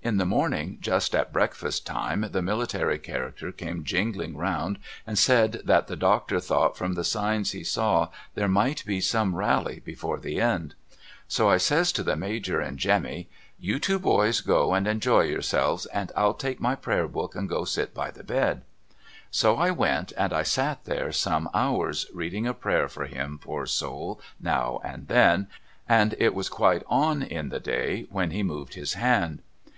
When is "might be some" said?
8.48-9.34